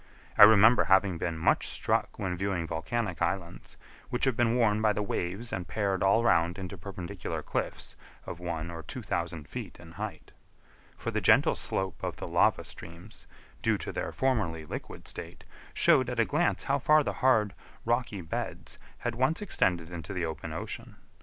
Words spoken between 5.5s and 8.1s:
and pared all round into perpendicular cliffs